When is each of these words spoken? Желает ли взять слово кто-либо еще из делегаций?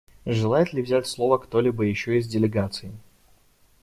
Желает 0.25 0.73
ли 0.73 0.81
взять 0.81 1.05
слово 1.05 1.37
кто-либо 1.37 1.83
еще 1.85 2.17
из 2.17 2.27
делегаций? 2.27 2.91